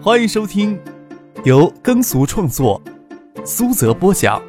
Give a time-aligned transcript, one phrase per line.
[0.00, 0.80] 欢迎收听
[1.44, 2.80] 由耕俗创作、
[3.44, 4.40] 苏泽播讲、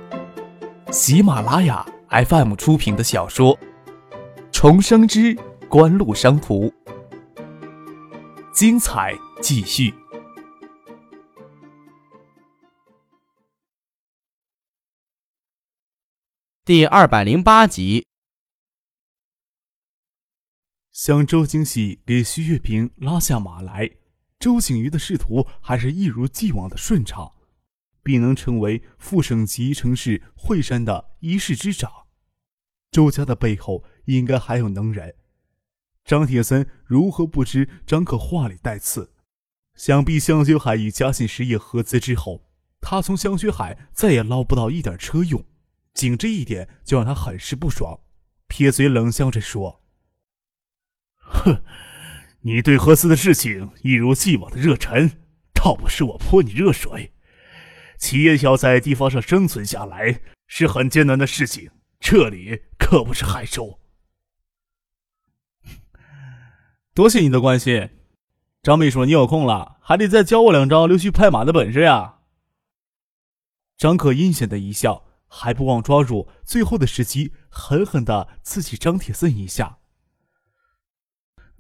[0.92, 3.58] 喜马拉雅 FM 出品的小说
[4.52, 5.36] 《重生之
[5.68, 6.68] 官路商途》，
[8.54, 9.92] 精彩继续，
[16.64, 18.06] 第二百零八集。
[20.92, 23.99] 向周惊喜给徐月平拉下马来。
[24.40, 27.34] 周景瑜的仕途还是一如既往的顺畅，
[28.02, 31.92] 并能成为副省级城市惠山的一市之长。
[32.90, 35.16] 周家的背后应该还有能人。
[36.06, 39.12] 张铁森如何不知张可话里带刺？
[39.76, 42.50] 想必香雪海与嘉信实业合资之后，
[42.80, 45.46] 他从香雪海再也捞不到一点车用，
[45.94, 48.00] 仅这一点就让他很是不爽，
[48.48, 49.82] 撇嘴冷笑着说
[51.20, 51.62] ：“哼。”
[52.42, 55.12] 你对何斯的事情一如既往的热忱，
[55.54, 57.14] 倒不是我泼你热水。
[57.98, 61.70] 企业要在地方上生存下来是很艰难的事情，
[62.00, 63.80] 这里可不是海州。
[66.94, 67.90] 多谢你的关心，
[68.64, 72.20] 张秘书，你有空了还得再教我两招溜须拍马的本事呀。
[73.78, 79.79] 张可阴险的一笑，还不忘抓住最后的时机，狠狠的刺激张铁森一下。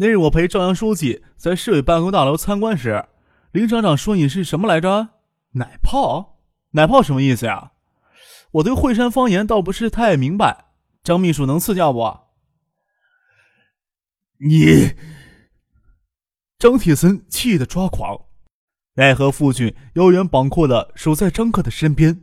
[0.01, 3.05] 那日我陪赵阳书记在市委办公大楼参观时，
[3.51, 5.09] 林厂长说你是什么来着？
[5.51, 6.39] 奶泡？
[6.71, 7.73] 奶泡什么意思呀？
[8.51, 10.67] 我对惠山方言倒不是太明白，
[11.03, 12.17] 张秘书能赐教不？
[14.37, 14.95] 你，
[16.57, 18.27] 张铁森气得抓狂，
[18.93, 22.21] 奈何父亲腰圆膀阔的守在张克的身边，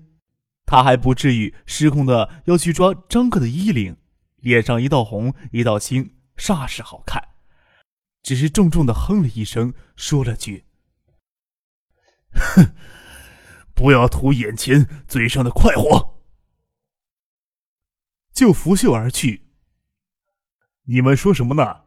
[0.64, 3.98] 他还不至于失控的要去抓张克的衣领，
[4.36, 7.22] 脸上一道红一道青，煞是好看。
[8.26, 10.64] 只是重重的哼了一声，说了句
[12.34, 12.74] ：“哼，
[13.72, 16.24] 不要图眼前嘴上的快活。”
[18.34, 19.52] 就拂袖而去。
[20.86, 21.82] 你们说什么呢？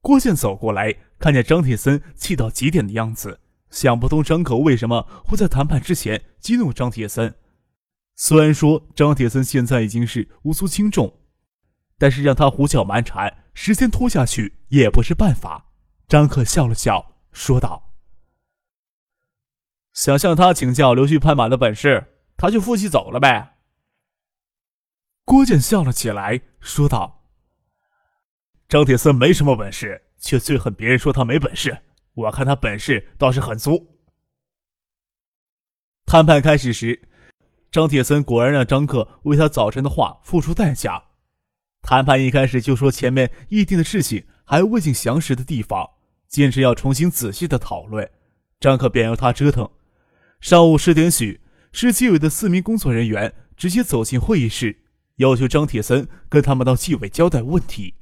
[0.00, 7.34] 郭健走过来，看见张铁森气到极点的样子，想不通张口为什么会在谈判之前激怒张铁森。
[8.14, 11.18] 虽然说张铁森现在已经是无足轻重，
[11.98, 13.46] 但是让他胡搅蛮缠。
[13.60, 15.72] 时间拖下去也不是办法。
[16.06, 17.92] 张克笑了笑，说道
[19.92, 23.56] ：“想向他请教溜须拍马的本事，他就负气走了呗。”
[25.26, 27.24] 郭建笑了起来，说道
[28.68, 31.76] ：“张铁森没什么本事，却最恨别人说他没本事。
[32.14, 33.98] 我看他本事倒是很足。”
[36.06, 37.08] 谈判开始时，
[37.72, 41.07] 张铁森果然让张克为他早晨的话付出代价。
[41.88, 45.88] 谈判一开始就说前面议定的事情还未尽详实的地方，
[46.28, 48.06] 坚持要重新仔细的讨论。
[48.60, 49.66] 张克便由他折腾。
[50.38, 51.40] 上午十点许，
[51.72, 54.82] 市纪委的四名工作人员直接走进会议室，
[55.16, 57.94] 要求张铁森跟他们到纪委交代问题。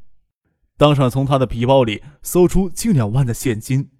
[0.76, 3.90] 当场从他的皮包里搜出近两万的现金。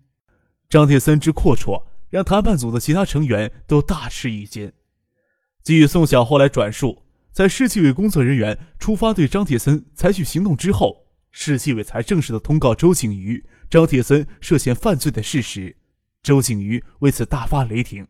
[0.68, 4.72] 张铁森之阔绰，让谈判组的其他成员都大吃一惊。
[5.62, 7.05] 据宋晓后来转述。
[7.36, 15.76] 在市纪委工作人员出发对张铁森采取行动之后，市纪委才正式的通告周景瑜张铁森涉嫌犯罪的事实。
[16.22, 18.06] 周景瑜为此大发雷霆，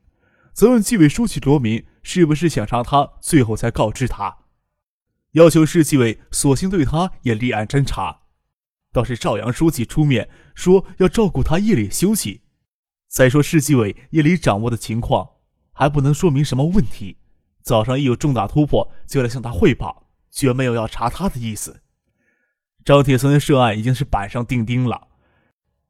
[0.52, 4.32] 责问纪委书记罗明是不是想杀他，最后才告知他，
[5.32, 8.20] 要求市纪委索性对他也立案侦查。
[8.92, 12.42] 倒是赵阳书记出面说要照顾他夜里休息。
[13.08, 15.30] 再说市纪委夜里掌握的情况，
[15.72, 17.16] 还不能说明什么问题。
[17.66, 21.82] 早上一有重大突破，就来向他汇报，绝没有要查他的意思。
[22.84, 25.08] 张铁森的涉案已经是板上钉钉了，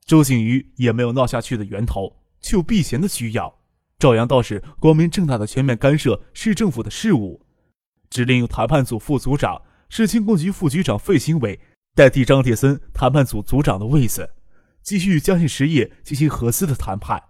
[0.06, 3.58] 周景瑜也没有闹下去的源头，却有避嫌的需要。
[3.98, 7.42] 赵阳倒是光明正大的全面干涉市政府的事务，
[8.08, 9.60] 指令由谈判组副组长、
[9.90, 11.60] 市轻工局副局长费新伟
[11.94, 14.30] 代替张铁森谈判组组长的位子，
[14.82, 17.22] 继续与嘉信实业进行合资的谈判，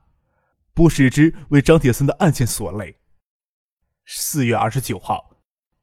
[0.73, 2.97] 不使之为张铁森的案件所累。
[4.09, 5.37] 四月二十九号，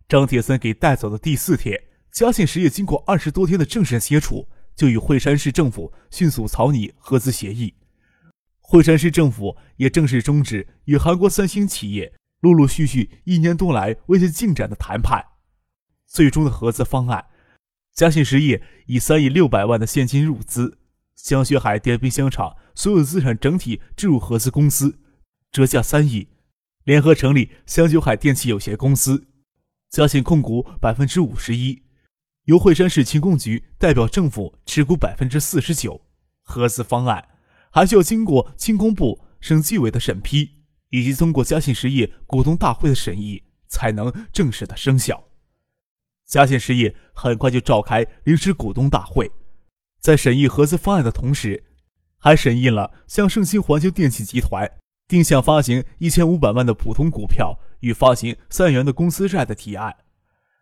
[0.08, 1.78] 张铁森给带走的第四天，
[2.10, 4.48] 嘉信实业经过二十多天的正式接触，
[4.78, 7.76] 就与惠山市政府迅速草拟合资协议。
[8.62, 15.22] 惠山市政府也正式终止与韩国三星企业陆陆续续一年多来未见进展的谈判。
[16.08, 17.26] 最终的合资方案，
[17.94, 20.80] 嘉信实业以三亿六百万的现金入资，
[21.18, 25.02] 香雪海电冰箱厂所有资产整体置入合资公司，
[25.52, 26.30] 折价三亿。
[26.84, 29.28] 联合成立香酒海电器有限公司，
[29.90, 31.84] 嘉信控股百分之五十一，
[32.44, 36.02] 由惠山市轻工局代表政府持股百分之四十九。
[36.42, 37.30] 合资方案
[37.72, 45.30] 还需要经过轻工部省纪委的审批，以及通过嘉信实业股东大会的审议，才能正式的生效。
[46.26, 49.32] 嘉信实业很快就召开临时股东大会，
[50.02, 51.64] 在审议合资方案的同时，
[52.18, 54.70] 还审议了向盛兴环球电器集团
[55.14, 59.96] 定向发行一千五百万的普通股票与发行三元的公司债的提案。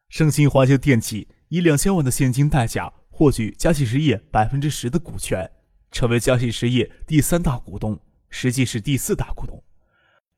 [0.09, 5.49] 盛兴环球电器以两千万的现金代价获取嘉信实业百分之十的股权，
[5.89, 7.97] 成为嘉信实业第三大股东，
[8.29, 9.63] 实际是第四大股东。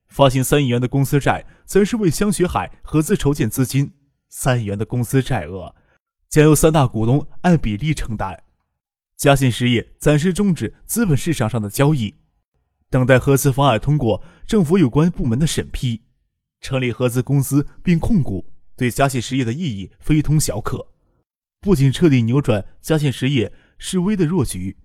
[0.09, 3.93] 发行三亿元的公司债，则是为香雪海合资筹建资金。
[4.29, 5.73] 三亿元的公司债额
[6.29, 8.43] 将由三大股东按比例承担。
[9.17, 12.13] 嘉信实业暂时终止资本市场上的交易，
[12.93, 16.03] 等待合资方案通过政府有关部门的审批，
[16.61, 18.45] 成立合资公司并控股，
[18.75, 20.89] 对嘉信实业的意义非同小可。
[21.59, 24.77] 不仅彻底扭转嘉信实业示威的弱局，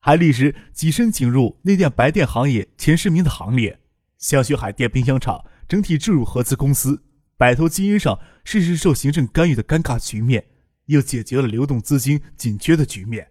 [0.00, 3.78] 还立时跻身进入内电白电行业前十名的行列。
[4.18, 7.04] 香雪海电冰箱厂整体置入合资公司。
[7.36, 10.46] 摆脱基因上事实受行政干预的尴尬局面，
[10.86, 13.28] 又解决了流动资金紧缺的局面。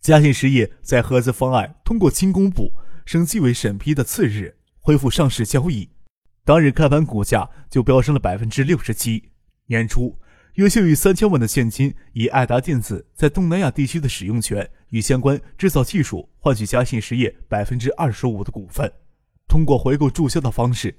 [0.00, 2.72] 嘉信实业在合资方案通过轻公布、
[3.08, 5.88] 省纪委审批的次日恢复上市交易，
[6.44, 9.30] 当日开盘股价就飙升了百分之六十七。
[9.68, 10.14] 年初，
[10.56, 18.92] 约秀以三千万的现金，以爱达电子在东南亚地区的使用权与相关制造技术换取嘉信实业百分之二十五的股份，
[19.48, 20.94] 通过回购注销的方式。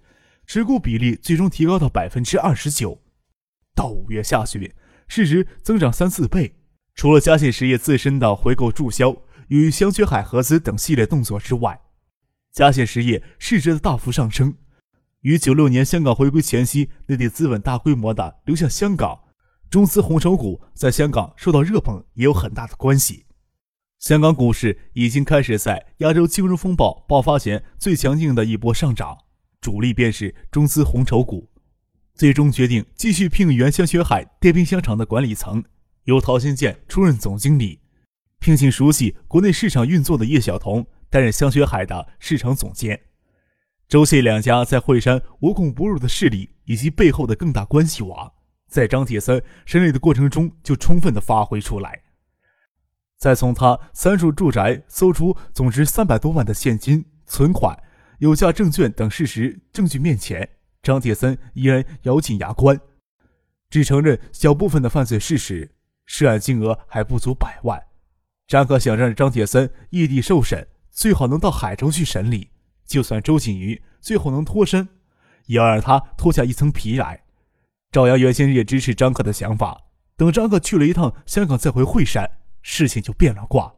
[0.48, 3.00] 持股比例最终提高到百分之二十九，
[3.76, 4.68] 到五月下旬，
[5.08, 6.56] 市值增长三四倍。
[6.96, 9.16] 除了嘉信实业自身的回购注销
[9.50, 11.80] 与香雪海合资等系列动作之外，
[12.52, 14.56] 嘉信实业市值的大幅上升，
[15.22, 19.20] 与九六年香港回归前夕内地资本大规模的流向香港，
[19.70, 23.26] 中资红筹股在香港受到热捧也有很大的关系。
[24.00, 29.18] 香港股市已经开始在亚洲金融风暴爆发前最强劲的一波上涨。
[29.62, 31.50] 主力便是中资红筹股，
[32.14, 35.62] 最终决定继续聘原香雪海电冰箱厂的管理层，
[36.06, 37.82] 由陶新建出任总经理，
[38.40, 43.00] 聘请熟悉国内市场运作的叶晓彤担任香雪海的市场总监。
[43.88, 48.32] 周谢两家在惠山无孔不入的势力以及背后的更大关系网，
[48.68, 52.02] 在张铁森审理的过程中就充分的发挥出来。
[53.18, 57.78] 再从他三处住宅搜出总值三百多万的现金存款。
[58.20, 60.48] 有价证券等事实证据面前，
[60.84, 62.78] 张铁森依然咬紧牙关，
[63.70, 65.72] 只承认小部分的犯罪事实，
[66.06, 67.82] 涉案金额还不足百万。
[68.46, 70.68] 张克想让张铁森异地受审，
[71.00, 72.50] 最好能到海州去审理。
[72.86, 74.86] 就算周景瑜最后能脱身，
[75.46, 77.24] 也要让他脱下一层皮来。
[77.90, 79.82] 赵阳原先也支持张克的想法，
[80.18, 82.30] 等张克去了一趟香港再回惠山，
[82.62, 83.74] 事情就变了卦。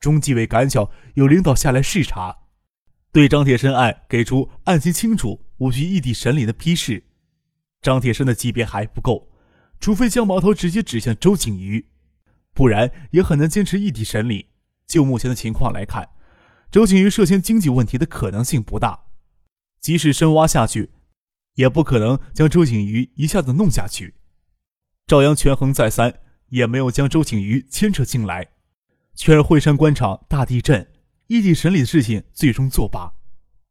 [0.00, 2.34] 中纪委赶巧有领导下来视察。
[3.12, 7.04] 对张铁生案给出案情清楚、无需异地审理的批示。
[7.82, 9.28] 张铁生的级别还不够，
[9.78, 11.84] 除非将矛头直接指向周景瑜，
[12.54, 14.46] 不然也很难坚持异地审理。
[14.86, 16.08] 就目前的情况来看，
[16.74, 19.04] 周景瑜涉嫌经济问题的可能性不大。
[19.80, 20.90] 即使深挖下去，
[21.54, 24.16] 也不可能将周景瑜一下子弄下去。
[25.06, 26.12] 赵阳权衡再三，
[26.48, 28.48] 也没有将周景瑜牵扯进来，
[29.14, 30.84] 确认惠山官场大地震。
[31.28, 33.12] 异地审理的事情最终作罢，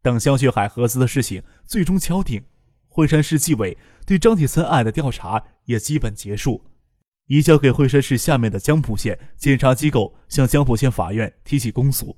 [0.02, 2.46] 等香雪海合资的事情最终敲定，
[2.88, 6.64] 惠山市纪委对张铁森案的调查也基本结束，
[7.28, 12.18] 移交给惠山市下面的江浦县检察机构向江浦县法院提起公诉，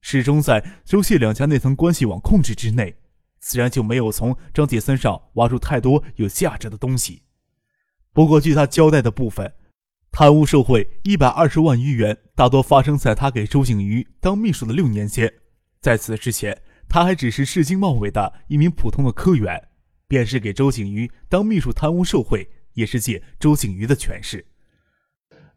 [0.00, 2.96] 始终在周谢两家那层关系网控制之内，
[3.38, 7.22] 自然就没有从张铁森上挖出太多有价值的东西。
[8.12, 9.52] 不过据他交代的部分。
[10.12, 15.32] 贪污受贿一百二十万余元，大多发生在他给周景瑜当秘书的六年间。
[15.80, 19.68] 在此之前，他还只是市经贸委的一名普通的科员。
[20.08, 24.44] 便是给周景瑜当秘书贪污受贿，也是借周景瑜的权势。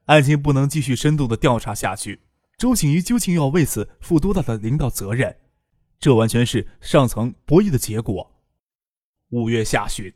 [0.05, 2.19] 案情不能继续深度的调查下去，
[2.57, 5.35] 周景瑜究竟要为此负多大的领导责任？
[5.99, 8.31] 这完全是上层博弈的结果。
[9.29, 10.13] 五月下旬，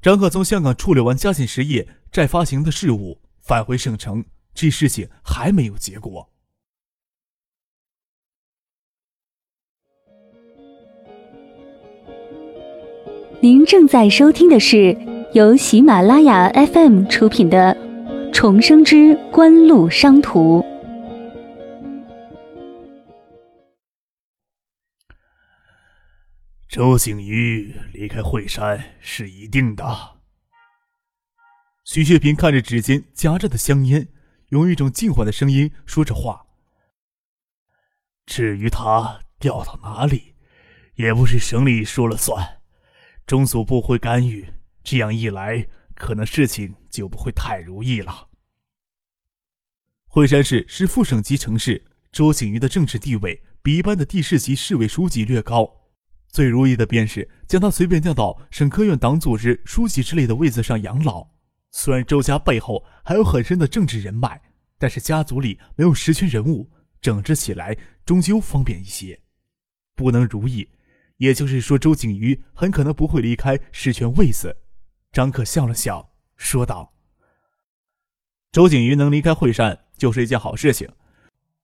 [0.00, 3.20] 张可从香港处理完嘉信实业债发行的事务。
[3.40, 4.24] 返回省城，
[4.54, 6.28] 这事情还没有结果。
[13.40, 14.96] 您正在收听的是
[15.32, 17.76] 由喜马拉雅 FM 出品的
[18.32, 20.60] 《重生之官路商途》。
[26.72, 30.20] 周景瑜离开惠山是一定的。
[31.84, 34.08] 徐学平看着指尖夹着的香烟，
[34.48, 36.46] 用一种静缓的声音说着话。
[38.24, 40.34] 至于他调到哪里，
[40.94, 42.62] 也不是省里说了算，
[43.26, 44.54] 中组部会干预。
[44.82, 48.30] 这样一来，可能事情就不会太如意了。
[50.06, 55.81] 惠山市是副省级城市，周景瑜的政治地位比一般的地市级市委书记略高。
[56.32, 61.28] 最如意的便是将他随便调到省科院党组织书记之类的位子上养老。
[61.70, 64.40] 虽然周家背后还有很深的政治人脉，
[64.78, 66.70] 但是家族里没有实权人物，
[67.02, 69.20] 整治起来终究方便一些。
[69.94, 70.66] 不能如意，
[71.18, 74.56] 也就是说周景瑜很可能不会离开实权位子。
[75.12, 76.94] 张克笑了笑，说道
[78.50, 80.88] ：“周景瑜能离开惠山，就是一件好事情，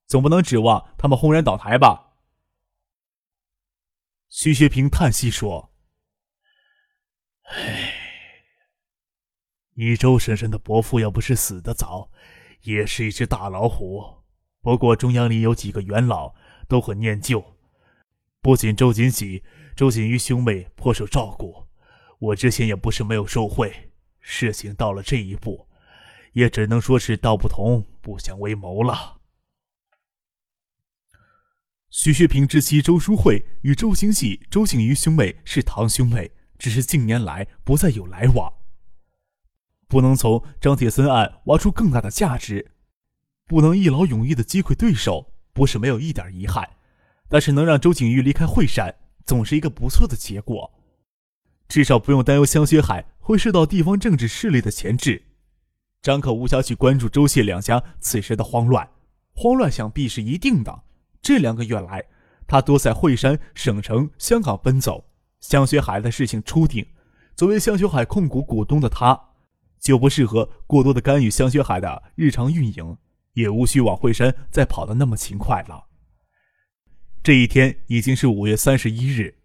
[0.07, 2.05] 总不能指望他们轰然倒台吧？”
[4.31, 5.73] 徐学平叹息说
[7.49, 7.95] ：“唉，
[9.73, 12.11] 你周婶婶的伯父要不是死得早，
[12.61, 14.23] 也是一只大老虎。
[14.61, 16.35] 不过中央里有几个元老
[16.69, 17.43] 都很念旧，
[18.43, 19.43] 不仅周锦喜、
[19.75, 21.67] 周锦瑜兄妹颇受照顾，
[22.19, 23.91] 我之前也不是没有受贿。
[24.21, 25.67] 事情到了这一步，
[26.33, 29.18] 也只能说是道不同不相为谋了。”
[31.91, 38.53] 徐学平之妻周淑慧与周星喜、周景瑜兄妹是堂兄妹，只是近年来不再有来往。
[39.89, 42.73] 不能从张铁森案挖出更大的价值，
[43.47, 46.69] 不能一劳永逸的击溃对手，不是没有一点遗憾。
[47.27, 50.71] 但是能让周景瑜离开惠山，总是一个不错的结果，
[51.69, 55.23] 至少不用担忧香雪海会受到地方政治势力的钳制。
[56.03, 58.91] 张可无暇去关注周谢两家此时的慌乱，
[59.33, 60.85] 慌乱想必是一定的。
[61.21, 62.05] 这两个月来，
[62.47, 65.05] 他多在惠山、省城、香港奔走。
[65.41, 66.85] 香雪海的事情初定，
[67.37, 69.17] 作为香雪海控股股东的他，
[69.79, 72.97] 就不适合过多的干预香雪海的日常运营，
[73.35, 75.85] 也无需往惠山再跑得那么勤快了。
[77.23, 79.37] 这一天已经是五月三十一日，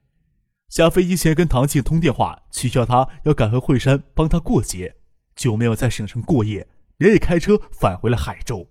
[0.70, 4.96] 下飞机前跟唐静通电话，取消他要赶回惠山帮他过节，
[5.36, 8.68] 就没有在省城过夜，连夜开车返回了海州。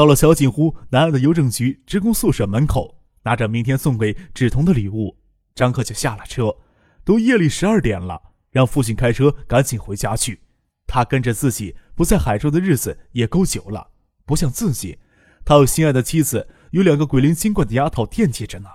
[0.00, 5.14] 到了小景湖南岸的邮政局职工宿舍门口，拿着明天送给芷彤的礼物，
[5.54, 6.56] 张克就下了车。
[7.04, 8.18] 都夜里十二点了，
[8.50, 10.40] 让父亲开车赶紧回家去。
[10.86, 13.90] 他跟着自己不在海州的日子也够久了，
[14.24, 14.98] 不像自己，
[15.44, 18.70] 他有心爱的妻子，有两个鬼灵精怪的丫头惦记着呢。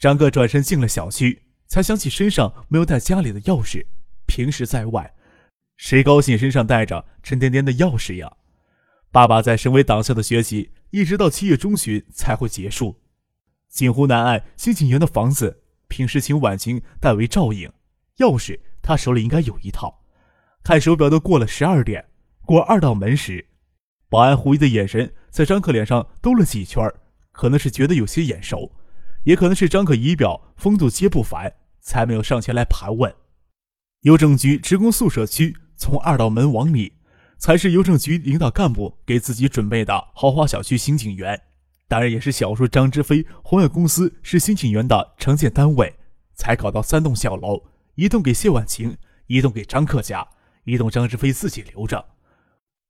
[0.00, 3.86] 张克转身进了小区，才想起身上没有带家里的钥匙。
[4.26, 5.14] 平时在外，
[5.76, 8.32] 谁高兴身上带着沉甸甸的钥匙呀？
[9.10, 13.00] 爸爸在省委党校的学习，一直到七月中旬才会结束。
[13.68, 17.70] 锦湖南岸新景园的房子，平时请婉晴代为照应。
[18.18, 20.04] 钥匙他手里应该有一套。
[20.62, 22.04] 看手表都过了十二点，
[22.44, 23.46] 过二道门时，
[24.10, 26.92] 保安狐疑的眼神在张可脸上兜了几圈，
[27.32, 28.70] 可能是觉得有些眼熟，
[29.24, 33.14] 也可能是张可仪表风度皆不凡，才没有上前来盘问。
[34.02, 36.97] 邮政局职工宿舍区从二道门往里。
[37.38, 41.40] 才是邮政局领导干部给自己准备的豪华小区新景园，
[41.86, 45.94] 当然也是小叔张之飞宏远公司是新景园的承建单位，
[46.34, 47.62] 才搞到三栋小楼，
[47.94, 48.96] 一栋给谢婉晴，
[49.28, 50.26] 一栋给张克家，
[50.64, 52.04] 一栋张之飞自己留着。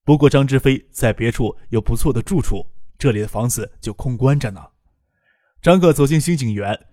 [0.02, 2.67] 不过张之飞在别处有不错的住处，
[2.99, 4.61] 这里的房子就空关着呢。
[5.61, 6.87] 张克走进新景园，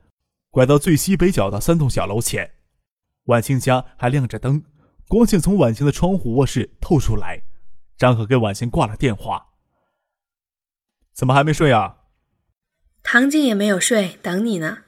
[0.51, 2.51] 拐到最西北角的三栋小楼前，
[3.25, 4.61] 婉清家还亮着灯。
[5.07, 7.43] 光线从婉晴的窗户卧室透出来，
[7.97, 9.47] 张可给婉晴挂了电话。
[11.13, 11.97] 怎么还没睡啊？
[13.03, 14.79] 唐静也没有睡，等你呢。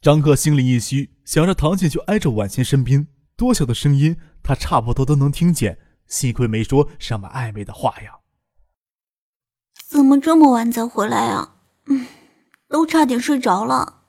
[0.00, 8.20] 张克心里一虚，想着唐静就挨着婉晴身边，多小的声音他差不多都能听见，幸亏没说什么暧昧的话呀。
[9.88, 11.56] 怎么这么晚才回来啊？
[11.86, 12.06] 嗯，
[12.68, 14.04] 都差点睡着了。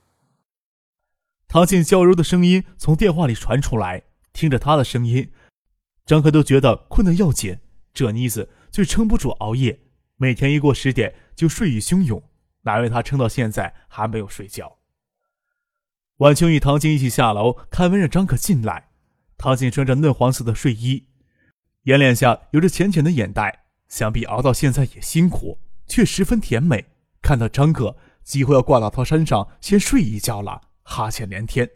[1.47, 4.03] 唐静娇柔的声音从电话里传出来。
[4.33, 5.31] 听着他的声音，
[6.05, 7.59] 张克都觉得困得要紧。
[7.93, 9.79] 这妮子最撑不住熬夜，
[10.15, 12.23] 每天一过十点就睡意汹涌。
[12.61, 14.77] 哪为他撑到现在还没有睡觉？
[16.17, 18.89] 婉清与唐静一起下楼开门，让张可进来。
[19.37, 21.07] 唐静穿着嫩黄色的睡衣，
[21.83, 25.57] 眼脸下有着浅浅的眼袋，想必熬到现在也辛苦，
[25.87, 26.85] 却十分甜美。
[27.21, 31.69] 看到张可，几乎要挂到他身上先睡一觉了，哈欠连天。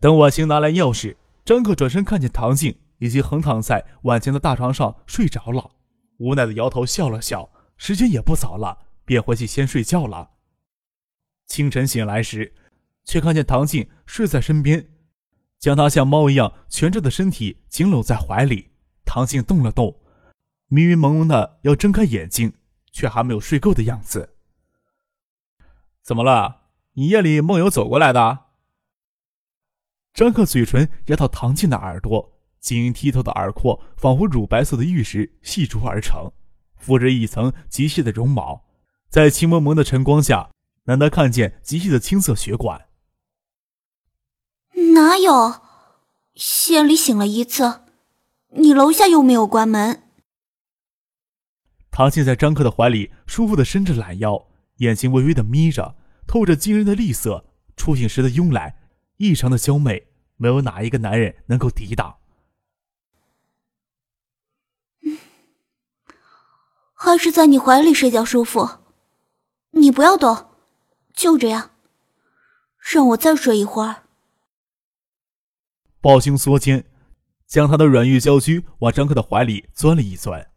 [0.00, 1.16] 等婉清拿来钥匙。
[1.44, 5.72] 张克转身看见唐静已经横躺在晚晴的大床上睡着了，
[6.18, 7.50] 无奈的摇头笑了笑。
[7.76, 10.30] 时间也不早了，便回去先睡觉了。
[11.46, 12.54] 清晨醒来时，
[13.04, 14.88] 却看见唐静睡在身边，
[15.58, 18.70] 将他像猫一样蜷着的身体紧搂在怀里。
[19.04, 20.00] 唐静动了动，
[20.68, 22.54] 迷迷蒙蒙的要睁开眼睛，
[22.90, 24.36] 却还没有睡够的样子。
[26.00, 26.62] 怎么了？
[26.92, 28.43] 你夜里梦游走过来的？
[30.14, 36.30] 张克嘴唇压到唐静的耳朵，晶莹剔透的耳廓仿佛乳白色的玉石细琢而成，
[36.76, 38.64] 附着一层极细的绒毛，
[39.08, 40.50] 在青蒙蒙的晨光下，
[40.84, 42.86] 难得看见极细的青色血管。
[44.94, 45.60] 哪有？
[46.36, 47.82] 县里醒了一次，
[48.50, 50.04] 你楼下又没有关门。
[51.90, 57.46] 唐静在张克的怀里舒服的伸着懒腰，眼睛微微的眯着，透着惊人的厉色。
[57.76, 58.76] 初醒时的慵懒，
[59.16, 62.18] 异常的娇媚，没有哪一个男人能够抵挡。
[66.92, 68.80] 还是在你怀里睡觉舒服。
[69.72, 70.50] 你不要动，
[71.12, 71.72] 就这样，
[72.78, 74.04] 让我再睡一会儿。
[76.00, 76.84] 抱胸缩肩，
[77.46, 80.50] 将他的软玉娇躯往张克的怀里钻了一钻，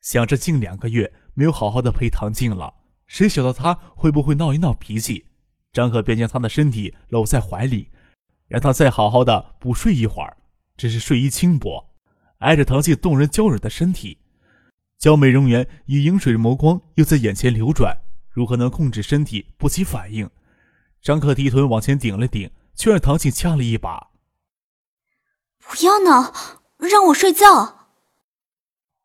[0.00, 2.74] 想着近两个月没有好好的陪唐静了，
[3.06, 5.26] 谁晓得他会不会闹一闹脾气？
[5.76, 7.90] 张克便将他的身体搂在怀里，
[8.48, 10.34] 让他再好好的补睡一会儿。
[10.74, 11.90] 只是睡衣轻薄，
[12.38, 14.16] 挨着唐静动人娇软的身体。
[14.96, 17.94] 娇美容颜与盈水的眸光又在眼前流转，
[18.30, 20.30] 如何能控制身体不起反应？
[21.02, 24.12] 张克低臀往前顶了顶，却让唐静掐了一把。
[25.58, 26.32] 不要闹，
[26.78, 27.90] 让我睡觉。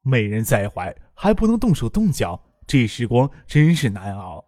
[0.04, 4.46] 美人在怀，还不能动手动脚，这时光真是难熬。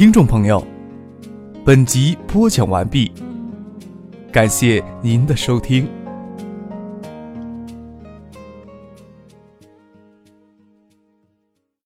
[0.00, 0.66] 听众朋友。
[1.62, 3.12] 本集播讲完毕，
[4.32, 5.86] 感谢您的收听。